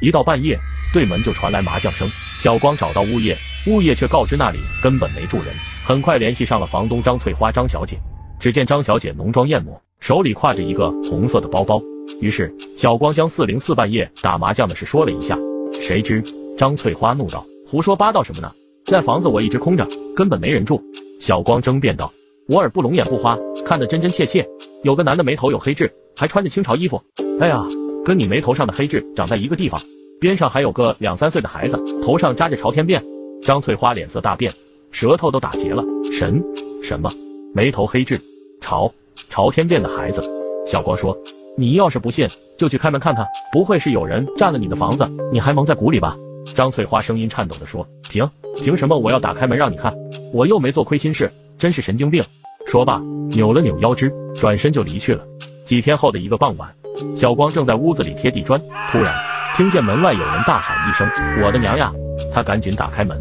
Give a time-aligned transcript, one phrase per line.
[0.00, 0.58] 一到半夜，
[0.92, 2.08] 对门就传来麻将声。
[2.38, 5.46] 小光找到物业，物业却告知那里根本没住人。
[5.84, 7.98] 很快联系上了房东张翠花张小姐，
[8.38, 11.82] 只见张小姐浓妆艳抹，手里挎着一个红色的包包。
[12.20, 15.38] 于是小光将四零四半夜打麻将的事说了一下。
[15.80, 16.24] 谁知
[16.56, 18.52] 张翠花怒道：“胡说八道什么呢？
[18.86, 19.86] 那房子我一直空着，
[20.16, 20.82] 根本没人住。”
[21.20, 22.12] 小光争辩道
[22.48, 24.46] ：“我耳不聋眼不花，看得真真切切。
[24.82, 27.02] 有个男的眉头有黑痣，还穿着清朝衣服。
[27.38, 27.62] 哎呀，
[28.04, 29.80] 跟你眉头上的黑痣长在一个地方。
[30.20, 33.02] 边上还有个两三岁的孩子，头上扎着朝天辫。”
[33.42, 34.52] 张翠花脸色大变，
[34.90, 35.82] 舌头都打结了。
[36.12, 36.44] 神
[36.82, 37.10] 什么？
[37.54, 38.20] 眉头黑痣，
[38.60, 38.92] 朝
[39.30, 40.22] 朝天辫的孩子？
[40.66, 41.16] 小光说
[41.56, 46.16] ：“你要是不信，就去开门看看，不会是有人占了你的房子，你还蒙在鼓里吧？”
[46.54, 49.94] 张翠花声音颤抖的说：“凭凭什么我要打开门让你看？
[50.34, 52.22] 我又没做亏心事，真是神经病。”
[52.68, 55.24] 说罢，扭了扭腰肢，转身就离去了。
[55.64, 56.74] 几天后的一个傍晚，
[57.16, 59.14] 小光正在屋子里贴地砖，突然
[59.56, 61.08] 听见门外有人大喊一声
[61.44, 61.92] ：“我的娘呀！”
[62.32, 63.18] 他赶紧打开门，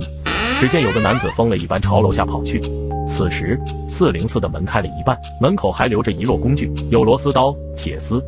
[0.59, 2.61] 只见有个男子疯了一般朝楼下跑去。
[3.07, 8.23] 此时，四零四的门开了一半，门口还留着一摞工具，有螺丝刀、铁丝。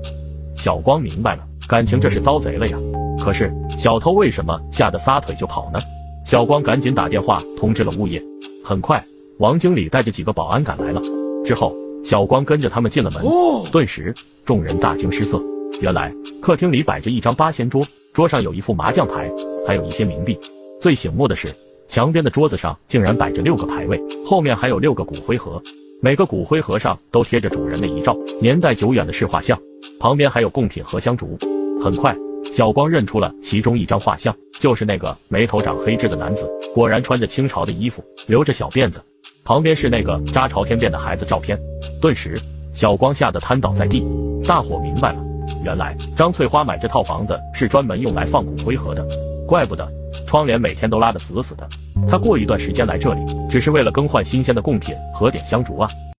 [0.55, 2.77] 小光明白了，感情这是遭贼了呀。
[3.19, 5.79] 可是小偷为什么吓得撒腿就跑呢？
[6.25, 8.21] 小光赶紧打电话通知了物业。
[8.63, 9.03] 很快，
[9.37, 11.01] 王经理带着几个保安赶来了。
[11.45, 13.23] 之后，小光跟着他们进了门。
[13.71, 15.39] 顿时，众人大惊失色。
[15.81, 19.31] 原来，客厅里摆着一张八仙桌，桌上有一副麻将牌，
[19.65, 20.39] 还有一些冥币。
[20.79, 21.51] 最醒目的是，
[21.87, 25.59] 墙边的桌子上竟然摆着六个牌位，后面还有六个骨灰盒，
[25.99, 29.59] 每个骨灰盒上都贴着主人的遗照，年代久远的是画像，
[29.99, 31.35] 旁边还有贡品和香烛。
[31.83, 32.15] 很快。
[32.51, 39.01] 小光认出了其中一张画像，就是那个眉头长黑痣的男子，果然穿着清朝的衣服，留着小辫子。
[39.43, 41.57] 旁边是那个扎朝天辫的孩子照片。
[42.01, 42.39] 顿时，
[42.73, 44.05] 小光吓得瘫倒在地。
[44.43, 45.23] 大伙明白了，
[45.63, 49.05] 原来张翠花买这套房子是专门用来放骨灰盒的，
[49.47, 49.87] 怪不得
[50.25, 51.67] 窗帘每天都拉得死死的。
[52.09, 55.89] 她过一段时间来这里，只是为了更换新鲜的贡品和点香烛啊。